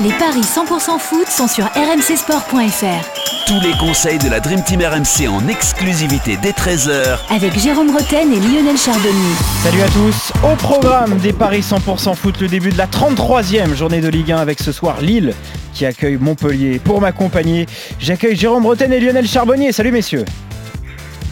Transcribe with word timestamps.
Les 0.00 0.10
paris 0.12 0.42
100% 0.42 0.98
foot 0.98 1.26
sont 1.28 1.48
sur 1.48 1.64
rmcsport.fr. 1.64 3.46
Tous 3.46 3.60
les 3.60 3.72
conseils 3.78 4.18
de 4.18 4.28
la 4.28 4.38
Dream 4.38 4.62
Team 4.62 4.80
RMC 4.82 5.26
en 5.28 5.48
exclusivité 5.48 6.38
dès 6.40 6.50
13h 6.52 7.18
Avec 7.34 7.58
Jérôme 7.58 7.90
Roten 7.90 8.32
et 8.32 8.38
Lionel 8.38 8.76
Charbonnier. 8.76 9.34
Salut 9.64 9.82
à 9.82 9.88
tous. 9.88 10.32
Au 10.44 10.54
programme 10.56 11.18
des 11.18 11.32
paris 11.32 11.62
100% 11.62 12.14
foot, 12.14 12.40
le 12.40 12.46
début 12.46 12.70
de 12.70 12.78
la 12.78 12.86
33e 12.86 13.74
journée 13.74 14.00
de 14.00 14.08
Ligue 14.08 14.30
1 14.30 14.36
avec 14.36 14.60
ce 14.60 14.70
soir 14.70 15.00
Lille 15.00 15.34
qui 15.74 15.84
accueille 15.84 16.16
Montpellier. 16.16 16.78
Pour 16.78 17.00
m'accompagner, 17.00 17.66
j'accueille 17.98 18.36
Jérôme 18.36 18.66
Roten 18.66 18.92
et 18.92 19.00
Lionel 19.00 19.26
Charbonnier. 19.26 19.72
Salut 19.72 19.90
messieurs. 19.92 20.24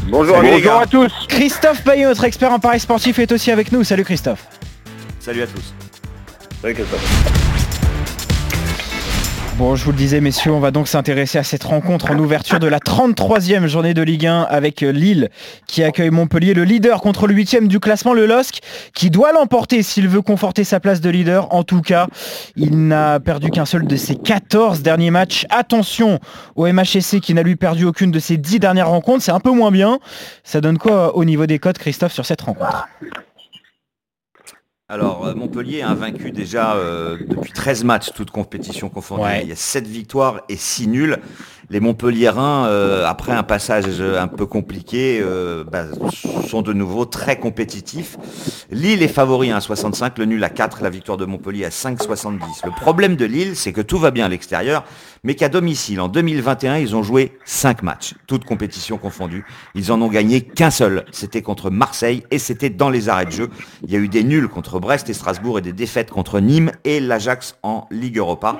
Bonjour, 0.09 0.37
Salut, 0.37 0.49
bonjour 0.49 0.57
les 0.57 0.63
gars. 0.63 0.81
à 0.81 0.87
tous. 0.87 1.13
Christophe 1.29 1.83
Payet, 1.83 2.05
notre 2.05 2.25
expert 2.25 2.51
en 2.53 2.59
paris 2.59 2.81
sportif, 2.81 3.19
est 3.21 3.31
aussi 3.31 3.51
avec 3.53 3.71
nous. 3.71 3.85
Salut 3.85 4.05
Christophe. 4.05 4.45
Salut 5.21 5.43
à 5.43 5.47
tous. 5.47 5.73
Salut 6.63 6.75
Christophe. 6.75 7.46
Bon, 9.59 9.75
je 9.75 9.87
vous 9.87 9.93
le 9.93 9.97
disais, 9.97 10.21
messieurs, 10.21 10.53
on 10.53 10.61
va 10.61 10.71
donc 10.71 10.87
s'intéresser 10.87 11.39
à 11.39 11.43
cette 11.43 11.65
rencontre 11.65 12.11
en 12.11 12.19
ouverture 12.19 12.59
de 12.59 12.67
la 12.67 12.79
33e 12.79 13.67
journée 13.67 13.95
de 13.95 14.03
Ligue 14.03 14.27
1 14.27 14.43
avec 14.43 14.83
Lille 14.83 15.31
qui 15.67 15.83
accueille 15.83 16.11
Montpellier, 16.11 16.53
le 16.53 16.65
leader 16.65 17.01
contre 17.01 17.27
le 17.27 17.35
8e 17.35 17.67
du 17.67 17.81
classement, 17.81 18.13
le 18.13 18.27
LOSC, 18.27 18.61
qui 18.93 19.09
doit 19.09 19.33
l'emporter 19.33 19.83
s'il 19.83 20.09
veut 20.09 20.21
conforter 20.21 20.63
sa 20.63 20.79
place 20.79 21.01
de 21.01 21.09
leader. 21.09 21.55
En 21.55 21.63
tout 21.63 21.81
cas, 21.81 22.07
il 22.55 22.87
n'a 22.87 23.19
perdu 23.19 23.49
qu'un 23.49 23.65
seul 23.65 23.87
de 23.87 23.97
ses 23.97 24.17
14 24.17 24.83
derniers 24.83 25.11
matchs. 25.11 25.47
Attention 25.49 26.21
au 26.55 26.71
MHSC 26.71 27.21
qui 27.21 27.33
n'a 27.33 27.43
lui 27.43 27.57
perdu 27.57 27.87
aucune 27.87 28.11
de 28.11 28.19
ses 28.19 28.37
10 28.37 28.61
dernières 28.61 28.91
rencontres. 28.91 29.25
C'est 29.25 29.33
un 29.33 29.41
peu 29.41 29.53
moins 29.53 29.71
bien. 29.71 30.01
Ça 30.45 30.61
donne 30.61 30.77
quoi 30.77 31.17
au 31.17 31.25
niveau 31.25 31.47
des 31.47 31.59
codes, 31.59 31.79
Christophe, 31.79 32.13
sur 32.13 32.27
cette 32.27 32.43
rencontre? 32.43 32.89
Alors, 34.89 35.27
euh, 35.27 35.35
Montpellier 35.35 35.83
a 35.83 35.95
vaincu 35.95 36.31
déjà 36.31 36.77
euh, 36.77 37.19
depuis 37.29 37.51
13 37.51 37.83
matchs, 37.83 38.11
toutes 38.15 38.31
compétitions 38.31 38.89
confondues. 38.89 39.23
Ouais. 39.23 39.43
Il 39.43 39.49
y 39.49 39.53
a 39.53 39.57
7 39.57 39.85
victoires 39.85 40.43
et 40.49 40.55
6 40.55 40.87
nuls. 40.87 41.19
Les 41.69 41.81
Montpelliérains, 41.81 42.67
euh, 42.69 43.05
après 43.05 43.33
un 43.33 43.43
passage 43.43 44.01
un 44.01 44.29
peu 44.29 44.47
compliqué, 44.47 45.21
euh, 45.21 45.65
bah, 45.65 45.87
sont 46.49 46.63
de 46.63 46.73
nouveau 46.73 47.07
très 47.07 47.41
compétitifs. 47.41 48.17
Lille 48.71 49.03
est 49.03 49.09
favori 49.09 49.51
à 49.51 49.59
1,65, 49.59 50.13
le 50.19 50.27
nul 50.27 50.45
à 50.45 50.49
4, 50.49 50.85
la 50.85 50.91
victoire 50.91 51.19
de 51.19 51.25
Montpellier 51.25 51.65
à 51.65 51.71
5,70. 51.71 52.65
Le 52.65 52.71
problème 52.71 53.17
de 53.17 53.25
Lille, 53.25 53.57
c'est 53.57 53.73
que 53.73 53.81
tout 53.81 53.99
va 53.99 54.13
bien 54.13 54.27
à 54.27 54.29
l'extérieur, 54.29 54.85
mais 55.25 55.35
qu'à 55.35 55.49
domicile, 55.49 56.01
en 56.01 56.07
2021, 56.07 56.77
ils 56.77 56.95
ont 56.95 57.03
joué 57.03 57.37
5 57.45 57.83
matchs, 57.83 58.15
toutes 58.29 58.45
compétitions 58.45 58.97
confondues. 58.97 59.45
Ils 59.75 59.91
en 59.91 60.01
ont 60.01 60.09
gagné 60.09 60.43
qu'un 60.43 60.71
seul, 60.71 61.05
c'était 61.11 61.43
contre 61.43 61.71
Marseille 61.71 62.23
et 62.31 62.39
c'était 62.39 62.71
dans 62.71 62.91
les 62.91 63.09
arrêts 63.09 63.27
de 63.27 63.33
jeu. 63.33 63.51
Il 63.83 63.91
y 63.91 63.97
a 63.97 63.99
eu 63.99 64.09
des 64.09 64.23
nuls 64.23 64.47
contre 64.47 64.76
Brest 64.81 65.09
et 65.11 65.15
Strasbourg 65.15 65.59
et 65.59 65.63
des 65.63 65.73
défaites 65.73 66.11
contre 66.11 66.41
Nîmes 66.41 66.73
et 66.85 67.01
l'Ajax 67.01 67.57
en 67.63 67.87
Ligue 67.91 68.19
Europa. 68.19 68.59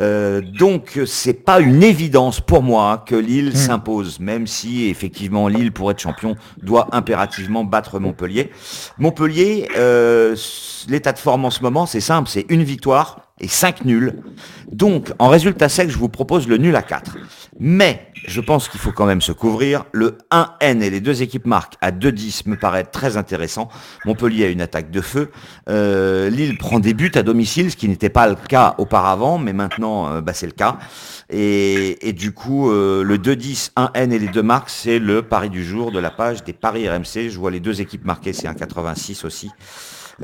Euh, 0.00 0.40
donc 0.40 1.00
c'est 1.06 1.44
pas 1.44 1.60
une 1.60 1.82
évidence 1.82 2.40
pour 2.40 2.62
moi 2.62 3.04
que 3.06 3.14
Lille 3.14 3.56
s'impose, 3.56 4.20
même 4.20 4.46
si 4.46 4.88
effectivement 4.88 5.48
Lille 5.48 5.72
pour 5.72 5.90
être 5.90 6.00
champion 6.00 6.36
doit 6.62 6.88
impérativement 6.92 7.64
battre 7.64 7.98
Montpellier. 7.98 8.50
Montpellier, 8.98 9.68
euh, 9.76 10.36
l'état 10.88 11.12
de 11.12 11.18
forme 11.18 11.44
en 11.44 11.50
ce 11.50 11.62
moment, 11.62 11.86
c'est 11.86 12.00
simple, 12.00 12.28
c'est 12.28 12.46
une 12.48 12.62
victoire 12.62 13.30
et 13.40 13.48
5 13.48 13.84
nuls. 13.84 14.22
Donc, 14.70 15.12
en 15.18 15.28
résultat 15.28 15.68
sec, 15.68 15.90
je 15.90 15.98
vous 15.98 16.08
propose 16.08 16.46
le 16.46 16.58
nul 16.58 16.76
à 16.76 16.82
4. 16.82 17.16
Mais, 17.62 18.06
je 18.26 18.40
pense 18.40 18.70
qu'il 18.70 18.80
faut 18.80 18.90
quand 18.90 19.04
même 19.04 19.20
se 19.20 19.32
couvrir. 19.32 19.84
Le 19.92 20.16
1N 20.30 20.80
et 20.80 20.88
les 20.88 21.00
deux 21.00 21.20
équipes 21.20 21.46
marquent 21.46 21.76
à 21.82 21.90
2-10 21.90 22.48
me 22.48 22.56
paraît 22.56 22.84
très 22.84 23.18
intéressant. 23.18 23.68
Montpellier 24.06 24.46
a 24.46 24.48
une 24.48 24.62
attaque 24.62 24.90
de 24.90 25.02
feu. 25.02 25.30
Euh, 25.68 26.30
Lille 26.30 26.56
prend 26.56 26.80
des 26.80 26.94
buts 26.94 27.12
à 27.14 27.22
domicile, 27.22 27.70
ce 27.70 27.76
qui 27.76 27.88
n'était 27.88 28.08
pas 28.08 28.28
le 28.28 28.34
cas 28.34 28.74
auparavant, 28.78 29.36
mais 29.38 29.52
maintenant, 29.52 30.10
euh, 30.10 30.20
bah, 30.22 30.32
c'est 30.32 30.46
le 30.46 30.52
cas. 30.52 30.78
Et, 31.28 32.12
du 32.16 32.32
coup, 32.32 32.70
euh, 32.70 33.02
le 33.04 33.18
2-10, 33.18 33.72
1N 33.76 34.10
et 34.10 34.18
les 34.18 34.28
deux 34.28 34.42
marques, 34.42 34.70
c'est 34.70 34.98
le 34.98 35.20
pari 35.20 35.50
du 35.50 35.62
jour 35.62 35.92
de 35.92 35.98
la 35.98 36.10
page 36.10 36.42
des 36.44 36.54
paris 36.54 36.88
RMC. 36.88 37.28
Je 37.28 37.38
vois 37.38 37.50
les 37.50 37.60
deux 37.60 37.82
équipes 37.82 38.06
marquées, 38.06 38.32
c'est 38.32 38.48
un 38.48 38.54
86 38.54 39.24
aussi. 39.24 39.50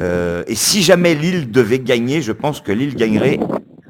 Euh, 0.00 0.42
et 0.47 0.54
si 0.54 0.82
jamais 0.82 1.14
Lille 1.14 1.50
devait 1.50 1.78
gagner, 1.78 2.22
je 2.22 2.32
pense 2.32 2.60
que 2.60 2.72
Lille 2.72 2.94
gagnerait 2.94 3.38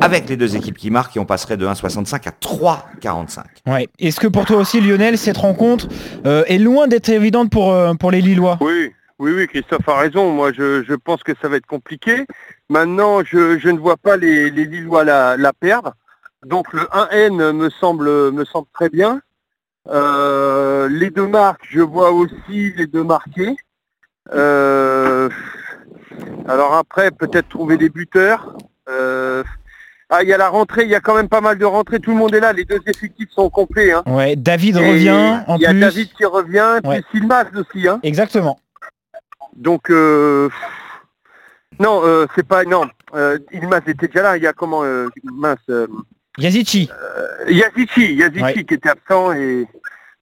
avec 0.07 0.29
les 0.29 0.37
deux 0.37 0.55
équipes 0.55 0.79
qui 0.79 0.91
marquent 0.91 1.17
et 1.17 1.21
on 1.21 1.25
passerait 1.25 1.57
de 1.57 1.67
1,65 1.67 2.29
à 2.29 2.31
3,45. 2.31 3.43
Ouais. 3.67 3.89
Est-ce 3.99 4.21
que 4.21 4.29
pour 4.29 4.45
toi 4.45 4.59
aussi, 4.59 4.81
Lionel, 4.81 5.19
cette 5.19 5.37
rencontre 5.37 5.89
euh, 6.27 6.45
est 6.47 6.59
loin 6.59 6.87
d'être 6.87 7.09
évidente 7.09 7.51
pour, 7.51 7.73
euh, 7.73 7.93
pour 7.95 8.13
les 8.13 8.21
Lillois? 8.21 8.57
Oui, 8.61 8.93
oui, 9.19 9.33
oui, 9.35 9.49
Christophe 9.49 9.89
a 9.89 9.97
raison. 9.99 10.31
Moi, 10.31 10.53
je, 10.53 10.85
je 10.85 10.95
pense 10.95 11.25
que 11.25 11.33
ça 11.43 11.49
va 11.49 11.57
être 11.57 11.67
compliqué. 11.67 12.25
Maintenant, 12.69 13.25
je, 13.25 13.59
je 13.59 13.69
ne 13.69 13.79
vois 13.79 13.97
pas 13.97 14.17
les, 14.17 14.51
les 14.51 14.65
Lillois 14.65 15.03
la, 15.03 15.37
la 15.37 15.53
perdre. 15.53 15.95
Donc 16.45 16.73
le 16.73 16.83
1N 16.83 17.53
me 17.53 17.69
semble, 17.71 18.31
me 18.31 18.45
semble 18.45 18.69
très 18.73 18.89
bien. 18.89 19.21
Euh, 19.89 20.89
les 20.89 21.11
deux 21.11 21.27
marques, 21.27 21.67
je 21.69 21.81
vois 21.81 22.13
aussi 22.13 22.73
les 22.77 22.87
deux 22.87 23.03
marqués. 23.03 23.57
Euh, 24.33 25.29
alors 26.47 26.75
après, 26.75 27.11
peut-être 27.11 27.49
trouver 27.49 27.77
des 27.77 27.89
buteurs. 27.89 28.57
Euh, 28.89 29.43
ah, 30.11 30.23
il 30.23 30.29
y 30.29 30.33
a 30.33 30.39
la 30.39 30.49
rentrée, 30.49 30.85
il 30.85 30.89
y 30.91 30.95
a 30.95 31.01
quand 31.01 31.15
même 31.17 31.29
pas 31.29 31.41
mal 31.41 31.59
de 31.59 31.65
rentrées. 31.65 31.99
Tout 32.01 32.11
le 32.13 32.17
monde 32.17 32.35
est 32.35 32.41
là. 32.41 32.53
Les 32.53 32.65
deux 32.65 32.81
effectifs 32.87 33.31
sont 33.31 33.51
complets. 33.51 33.93
hein. 33.93 34.03
Ouais, 34.07 34.37
David 34.37 34.77
Et 34.77 34.89
revient 34.89 35.41
en 35.49 35.57
Il 35.57 35.63
y 35.63 35.67
a 35.67 35.71
plus. 35.71 35.81
David 35.81 36.13
qui 36.17 36.25
revient, 36.25 36.81
Ouais. 36.85 37.03
puis 37.11 37.19
Silmas 37.21 37.45
aussi. 37.57 37.89
Hein. 37.89 37.99
Exactement. 38.03 38.59
Donc, 39.57 39.91
euh, 39.91 40.49
non, 41.81 42.03
euh, 42.05 42.27
c'est 42.37 42.47
pas, 42.47 42.65
non, 42.65 42.85
euh, 43.15 43.39
Ilmaz 43.53 43.83
était 43.87 44.07
déjà 44.07 44.23
là, 44.23 44.37
il 44.37 44.43
y 44.43 44.47
a 44.47 44.53
comment, 44.53 44.85
euh, 44.85 45.09
mince, 45.25 45.59
euh, 45.71 45.87
Yazici. 46.39 46.89
Yazici, 47.49 48.15
Yazici 48.15 48.43
Ouais. 48.43 48.53
qui 48.65 48.75
était 48.75 48.89
absent 48.89 49.33
et 49.33 49.67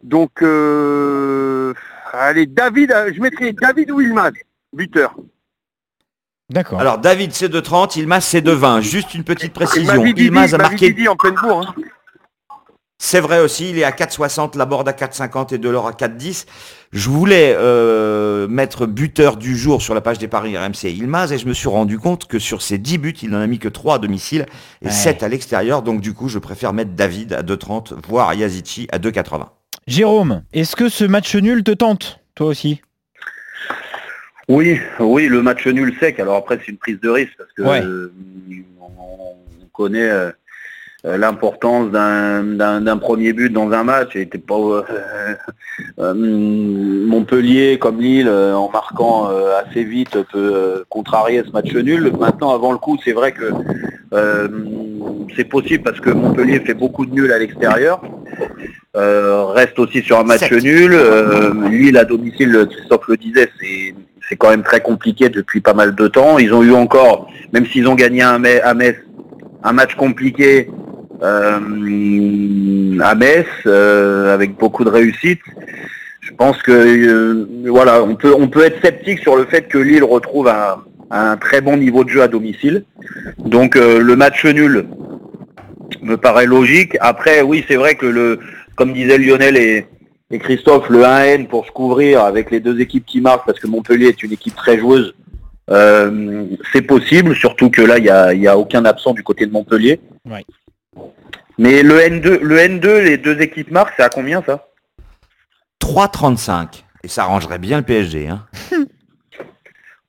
donc, 0.03 0.31
euh, 0.43 1.75
allez, 2.12 2.47
David, 2.47 2.94
je 3.15 3.21
mettrai 3.21 3.53
David 3.53 3.91
ou 3.91 4.00
Ilmaz, 4.00 4.33
buteur. 4.73 5.15
D'accord. 6.50 6.81
Alors 6.81 6.99
David 6.99 7.32
c'est 7.32 7.49
de 7.49 7.60
30, 7.60 7.97
Ilmaz 7.97 8.21
c'est 8.25 8.43
de 8.43 8.53
20. 8.53 8.81
Juste 8.81 9.15
une 9.15 9.25
petite 9.25 9.53
précision. 9.53 10.03
Didi, 10.05 10.25
Ilmaz 10.27 10.55
a 10.55 10.56
il 10.56 10.60
m'a 10.60 10.65
dit 10.69 10.71
marqué 10.72 10.91
Didi 10.93 11.09
en 11.09 11.16
pleine 11.16 11.34
bourre. 11.34 11.66
hein. 11.69 11.75
C'est 12.99 13.21
vrai 13.21 13.41
aussi, 13.41 13.69
il 13.71 13.78
est 13.78 13.84
à 13.84 13.91
4,60, 13.91 14.56
la 14.56 14.65
board 14.65 14.88
à 14.88 14.93
4,50 14.93 15.53
et 15.55 15.59
Delors 15.59 15.87
à 15.88 15.91
4,10. 15.93 16.47
Je 16.93 17.10
voulais 17.10 17.55
euh, 17.59 18.47
mettre 18.49 18.87
buteur 18.87 19.37
du 19.37 19.59
jour 19.59 19.82
sur 19.82 19.94
la 19.94 20.00
page 20.00 20.19
des 20.19 20.28
paris 20.28 20.56
RMC 20.56 20.84
Ilmaz 20.84 21.32
et 21.32 21.38
je 21.38 21.47
me 21.47 21.53
suis 21.53 21.69
rendu 21.69 21.99
compte 21.99 22.27
que 22.27 22.38
sur 22.38 22.62
ses 22.62 22.78
10 22.78 22.99
buts, 22.99 23.15
il 23.22 23.31
n'en 23.31 23.41
a 23.41 23.47
mis 23.47 23.59
que 23.59 23.69
3 23.69 23.97
à 23.97 23.99
domicile 23.99 24.47
et 24.81 24.87
Ouais. 24.87 24.91
7 24.93 25.22
à 25.22 25.28
l'extérieur. 25.28 25.82
Donc 25.82 26.00
du 26.00 26.15
coup, 26.15 26.28
je 26.28 26.38
préfère 26.38 26.72
mettre 26.72 26.93
David 26.93 27.32
à 27.34 27.43
2,30, 27.43 27.94
voire 28.09 28.32
Yazici 28.32 28.87
à 28.93 28.99
2,80. 28.99 29.49
Jérôme, 29.87 30.43
est-ce 30.55 30.76
que 30.76 30.88
ce 30.88 31.05
match 31.05 31.34
nul 31.34 31.62
te 31.65 31.72
tente 31.72 32.21
Toi 32.37 32.47
aussi? 32.47 32.81
Oui, 34.49 34.78
oui, 35.00 35.28
le 35.28 35.43
match 35.43 35.66
nul 35.66 35.94
sec. 35.99 36.21
Alors 36.21 36.37
après, 36.37 36.59
c'est 36.60 36.71
une 36.72 36.77
prise 36.78 37.00
de 37.00 37.09
risque 37.09 37.34
parce 37.38 37.53
que 37.53 37.62
Ouais. 37.62 37.82
euh, 37.82 38.12
on, 38.81 38.84
on 38.87 39.66
connaît 39.72 40.10
euh, 40.10 40.31
l'importance 41.05 41.91
d'un 41.91 42.97
premier 42.99 43.32
but 43.32 43.50
dans 43.50 43.71
un 43.72 43.84
match. 43.84 44.16
Et 44.16 44.28
t'es 44.28 44.38
pas 44.38 44.55
euh, 45.99 46.15
Montpellier 46.15 47.78
comme 47.78 48.00
Lille 48.00 48.28
en 48.28 48.71
marquant 48.71 49.28
assez 49.65 49.84
vite 49.84 50.16
peut 50.32 50.84
contrarier 50.88 51.43
ce 51.47 51.50
match 51.50 51.72
nul. 51.75 52.12
Maintenant, 52.19 52.55
avant 52.55 52.72
le 52.72 52.78
coup, 52.78 52.99
c'est 53.05 53.12
vrai 53.12 53.32
que 53.32 53.50
c'est 55.37 55.45
possible 55.45 55.83
parce 55.83 56.01
que 56.01 56.11
Montpellier 56.11 56.61
fait 56.61 56.75
beaucoup 56.75 57.07
de 57.07 57.15
nuls 57.15 57.33
à 57.33 57.39
l'extérieur. 57.39 58.01
Euh, 58.97 59.45
reste 59.47 59.79
aussi 59.79 60.03
sur 60.03 60.19
un 60.19 60.25
match 60.25 60.51
nul. 60.53 60.93
Euh, 60.95 61.69
Lille 61.69 61.97
à 61.97 62.05
domicile, 62.05 62.67
Christophe 62.71 63.09
le 63.09 63.17
disait, 63.17 63.49
c'est 63.61 63.95
c'est 64.29 64.37
quand 64.37 64.51
même 64.51 64.62
très 64.62 64.81
compliqué 64.81 65.29
depuis 65.29 65.61
pas 65.61 65.75
mal 65.75 65.95
de 65.95 66.09
temps. 66.09 66.39
Ils 66.39 66.53
ont 66.55 66.62
eu 66.62 66.73
encore, 66.73 67.31
même 67.53 67.67
s'ils 67.67 67.87
ont 67.89 67.95
gagné 67.95 68.23
à 68.23 68.39
Metz, 68.39 68.97
un 69.62 69.73
match 69.73 69.95
compliqué 69.95 70.69
euh, 71.23 72.99
à 73.00 73.15
Metz 73.15 73.47
euh, 73.67 74.35
avec 74.35 74.56
beaucoup 74.56 74.85
de 74.85 74.91
réussite. 74.91 75.41
Je 76.21 76.32
pense 76.32 76.61
que 76.62 76.73
euh, 76.73 77.47
voilà, 77.67 78.03
on 78.03 78.17
peut 78.17 78.35
on 78.37 78.49
peut 78.49 78.65
être 78.65 78.81
sceptique 78.82 79.21
sur 79.21 79.37
le 79.37 79.44
fait 79.44 79.69
que 79.69 79.79
Lille 79.79 80.05
retrouve 80.05 80.49
un, 80.49 80.82
un 81.11 81.37
très 81.37 81.61
bon 81.61 81.76
niveau 81.76 82.03
de 82.05 82.09
jeu 82.09 82.23
à 82.23 82.29
domicile. 82.29 82.85
Donc 83.38 83.76
le 83.76 84.17
match 84.17 84.44
nul 84.44 84.87
me 86.05 86.17
paraît 86.17 86.47
logique. 86.47 86.97
Après, 87.01 87.43
oui, 87.43 87.65
c'est 87.69 87.77
vrai 87.77 87.95
que 87.95 88.06
le, 88.06 88.39
comme 88.77 88.93
disait 88.93 89.19
Lionel 89.19 89.56
et, 89.56 89.87
et 90.31 90.39
Christophe, 90.39 90.89
le 90.89 91.03
1N 91.03 91.47
pour 91.47 91.67
se 91.67 91.71
couvrir 91.71 92.23
avec 92.23 92.51
les 92.51 92.61
deux 92.61 92.81
équipes 92.81 93.05
qui 93.06 93.21
marquent, 93.21 93.47
parce 93.47 93.59
que 93.61 93.67
Montpellier 93.67 94.09
est 94.09 94.23
une 94.23 94.33
équipe 94.33 94.55
très 94.55 94.79
joueuse, 94.79 95.15
euh, 95.71 96.47
c'est 96.73 96.83
possible, 96.83 97.35
surtout 97.35 97.71
que 97.71 97.83
là, 97.83 97.99
il 97.99 98.05
n'y 98.05 98.11
a, 98.11 98.35
il 98.35 98.41
y 98.41 98.49
a 98.49 98.59
aucun 98.59 98.85
absent 98.85 99.15
du 99.15 99.23
côté 99.23 99.47
de 99.47 99.53
Montpellier. 99.53 100.01
Ouais. 100.29 100.45
Mais 101.56 101.83
le 101.83 101.99
N2, 101.99 102.41
le 102.41 102.57
N2, 102.59 102.99
les 102.99 103.17
deux 103.17 103.41
équipes 103.41 103.71
marquent, 103.71 103.95
c'est 103.97 104.03
à 104.03 104.09
combien 104.09 104.43
ça? 104.45 104.67
3,35. 105.81 106.83
Et 107.03 107.09
ça 107.09 107.23
arrangerait 107.23 107.59
bien 107.59 107.79
le 107.79 107.85
PSG. 107.85 108.29
Hein. 108.29 108.47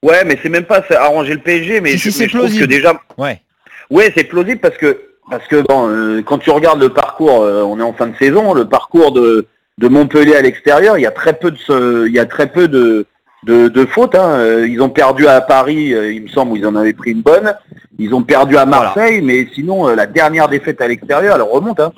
Ouais, 0.01 0.24
mais 0.24 0.38
c'est 0.41 0.50
même 0.50 0.65
pas 0.65 0.83
ça, 0.88 1.03
arranger 1.03 1.33
le 1.33 1.39
PSG, 1.39 1.81
mais 1.81 1.91
Si, 1.91 1.98
je, 1.98 2.09
si, 2.09 2.12
c'est 2.12 2.24
mais 2.25 2.30
je 2.30 2.38
trouve 2.38 2.59
que 2.59 2.65
déjà, 2.65 2.94
Ouais. 3.18 3.41
Ouais, 3.89 4.12
c'est 4.15 4.24
plausible 4.24 4.59
parce 4.59 4.77
que 4.77 5.14
parce 5.30 5.48
que 5.48 5.62
bon, 5.68 5.88
euh, 5.89 6.22
quand 6.24 6.38
tu 6.38 6.50
regardes 6.51 6.80
le 6.81 6.89
parcours, 6.89 7.42
euh, 7.42 7.62
on 7.63 7.80
est 7.80 7.83
en 7.83 7.94
fin 7.94 8.07
de 8.07 8.16
saison, 8.18 8.54
le 8.54 8.66
parcours 8.66 9.12
de, 9.12 9.48
de 9.77 9.88
Montpellier 9.88 10.36
à 10.36 10.42
l'extérieur, 10.42 10.98
il 10.98 11.01
y 11.01 11.06
a 11.07 11.12
très 11.12 11.33
peu 11.33 11.51
de 11.51 11.57
ce- 11.57 12.07
il 12.07 12.13
y 12.13 12.19
a 12.19 12.25
très 12.25 12.48
peu 12.48 12.68
de 12.68 13.06
de, 13.44 13.68
de 13.68 13.86
fautes. 13.86 14.16
hein. 14.16 14.63
Ils 14.68 14.81
ont 14.81 14.89
perdu 14.89 15.27
à 15.27 15.39
Paris, 15.39 15.94
euh, 15.94 16.12
il 16.12 16.24
me 16.24 16.27
semble, 16.30 16.54
où 16.54 16.56
ils 16.57 16.66
en 16.66 16.75
avaient 16.75 16.94
pris 16.94 17.12
une 17.12 17.22
bonne. 17.22 17.54
Ils 18.00 18.12
ont 18.16 18.24
perdu 18.24 18.57
à 18.57 18.66
Marseille, 18.66 19.22
mais 19.22 19.48
sinon 19.54 19.88
euh, 19.88 19.94
la 19.95 20.07
dernière 20.07 20.48
défaite 20.48 20.81
à 20.81 20.88
l'extérieur, 20.88 21.36
elle 21.36 21.44
remonte. 21.44 21.80
Hein. 21.80 21.92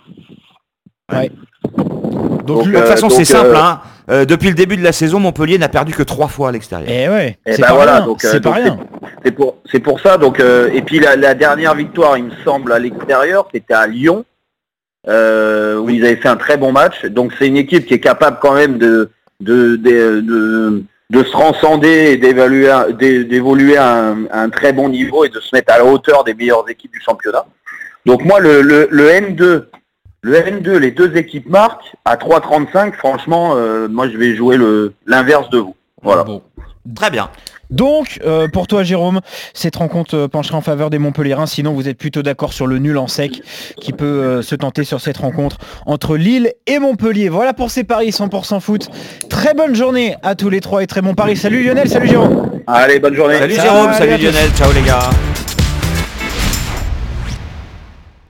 Donc, 1.10 2.46
Donc, 2.46 2.66
De 2.68 2.72
toute 2.72 2.76
euh, 2.76 2.86
façon, 2.86 3.10
c'est 3.10 3.24
simple. 3.26 3.48
euh, 3.56 3.56
hein. 3.58 3.80
Euh, 4.10 4.26
depuis 4.26 4.48
le 4.50 4.56
début 4.56 4.78
de 4.78 4.84
la 4.84 4.92
saison, 4.94 5.20
Montpellier 5.20 5.58
n'a 5.58 5.68
perdu 5.70 5.94
que 5.94 6.04
trois 6.04 6.28
fois 6.28 6.50
à 6.50 6.52
l'extérieur. 6.52 6.90
eh 6.90 7.10
ouais, 7.10 7.38
Eh 7.46 7.54
c'est 7.54 7.62
ben 7.62 7.68
pas 7.70 7.74
voilà, 7.74 7.96
rien. 7.98 8.06
donc, 8.06 8.24
euh, 8.26 8.30
c'est 8.32 8.42
pas 8.42 8.52
rien. 8.54 8.78
C'est 9.24 9.32
pour 9.32 9.58
c'est 9.72 9.80
pour 9.80 10.00
ça. 10.00 10.18
Donc 10.18 10.40
euh, 10.40 10.70
et 10.74 10.82
puis 10.82 11.00
la, 11.00 11.16
la 11.16 11.34
dernière 11.34 11.76
victoire, 11.76 12.18
il 12.18 12.26
me 12.26 12.36
semble, 12.44 12.72
à 12.72 12.80
l'extérieur, 12.80 13.48
c'était 13.54 13.74
à 13.74 13.88
Lyon, 13.88 14.26
euh, 15.08 15.78
où 15.78 15.90
ils 15.90 16.06
avaient 16.06 16.18
fait 16.18 16.30
un 16.30 16.38
très 16.38 16.58
bon 16.58 16.72
match. 16.72 17.06
Donc 17.06 17.34
c'est 17.38 17.48
une 17.48 17.58
équipe 17.58 17.86
qui 17.86 17.94
est 17.94 18.00
capable 18.00 18.38
quand 18.42 18.54
même 18.54 18.78
de 18.78 19.10
de 19.40 19.76
de, 19.76 20.22
de, 20.22 20.84
de 21.10 21.24
se 21.24 21.32
transcender 21.32 22.12
et 22.12 22.18
d'évaluer 22.18 22.72
d'évoluer 23.26 23.78
à 23.78 24.10
un, 24.10 24.26
à 24.28 24.42
un 24.42 24.50
très 24.50 24.74
bon 24.74 24.90
niveau 24.90 25.26
et 25.26 25.30
de 25.30 25.40
se 25.40 25.56
mettre 25.56 25.74
à 25.74 25.78
la 25.78 25.86
hauteur 25.86 26.24
des 26.24 26.34
meilleures 26.34 26.70
équipes 26.70 26.92
du 26.92 27.02
championnat. 27.02 27.46
Donc 28.06 28.24
moi 28.24 28.40
le, 28.40 28.62
le, 28.62 28.88
le 28.90 29.10
N2, 29.10 29.66
le 30.22 30.34
N2, 30.38 30.78
les 30.78 30.92
deux 30.92 31.16
équipes 31.18 31.50
marquent 31.50 31.94
à 32.06 32.16
3,35. 32.16 32.94
Franchement, 32.94 33.56
euh, 33.56 33.88
moi 33.88 34.10
je 34.10 34.18
vais 34.18 34.36
jouer 34.36 34.58
le 34.58 34.94
l'inverse 35.06 35.50
de 35.50 35.60
vous. 35.60 35.76
Voilà. 36.02 36.24
Bon. 36.24 36.42
Très 36.96 37.10
bien. 37.10 37.30
Donc, 37.70 38.20
euh, 38.26 38.48
pour 38.48 38.68
toi, 38.68 38.84
Jérôme, 38.84 39.22
cette 39.54 39.76
rencontre 39.76 40.16
euh, 40.16 40.28
penchera 40.28 40.58
en 40.58 40.62
faveur 40.62 40.90
des 40.90 41.00
Montpellierins. 41.00 41.46
Sinon, 41.46 41.74
vous 41.74 41.88
êtes 41.88 41.98
plutôt 41.98 42.24
d'accord 42.24 42.54
sur 42.54 42.68
le 42.68 42.80
nul 42.80 42.98
en 42.98 43.08
sec 43.08 43.42
qui 43.82 43.94
peut 43.94 44.06
euh, 44.06 44.42
se 44.42 44.56
tenter 44.56 44.84
sur 44.84 45.02
cette 45.02 45.18
rencontre 45.18 45.58
entre 45.86 46.18
Lille 46.18 46.54
et 46.66 46.80
Montpellier. 46.80 47.30
Voilà 47.30 47.54
pour 47.54 47.72
ces 47.72 47.84
paris 47.84 48.10
100% 48.10 48.60
foot. 48.60 48.88
Très 49.30 49.54
bonne 49.54 49.76
journée 49.76 50.16
à 50.24 50.36
tous 50.36 50.50
les 50.50 50.62
trois 50.62 50.84
et 50.84 50.88
très 50.88 51.02
bon 51.02 51.14
pari. 51.14 51.36
Salut 51.36 51.64
Lionel, 51.64 51.90
salut 51.90 52.08
Jérôme. 52.08 52.62
Allez, 52.68 53.00
bonne 53.00 53.16
journée. 53.16 53.38
Salut 53.38 53.56
Salut 53.56 53.70
Jérôme, 53.70 53.94
salut. 53.94 54.24
Lionel, 54.24 54.50
ciao 54.52 54.72
les 54.72 54.82
gars. 54.82 55.10